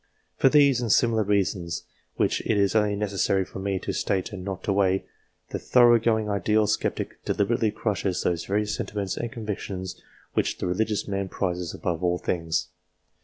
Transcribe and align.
For 0.35 0.49
these 0.49 0.81
and 0.81 0.91
similar 0.91 1.21
reasons, 1.21 1.83
which 2.15 2.41
it 2.41 2.57
is 2.57 2.73
only 2.73 2.95
necessary 2.95 3.45
for 3.45 3.59
me 3.59 3.77
to 3.81 3.93
state 3.93 4.31
and 4.33 4.43
not 4.43 4.63
to 4.63 4.73
weigh, 4.73 5.05
the 5.51 5.59
thorough 5.59 5.99
going 5.99 6.27
ideal 6.27 6.65
sceptic 6.65 7.23
deliberately 7.23 7.69
crushes 7.69 8.23
those 8.23 8.45
very 8.45 8.65
sentiments 8.65 9.15
and 9.15 9.31
convictions 9.31 10.01
which 10.33 10.57
the 10.57 10.65
religious 10.65 11.07
man 11.07 11.29
prizes 11.29 11.75
above 11.75 12.03
all 12.03 12.17
things. 12.17 12.69